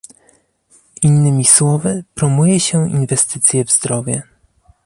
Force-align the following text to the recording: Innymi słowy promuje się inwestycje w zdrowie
Innymi 1.01 1.45
słowy 1.45 2.03
promuje 2.15 2.59
się 2.59 2.89
inwestycje 2.91 3.65
w 3.65 3.71
zdrowie 3.71 4.23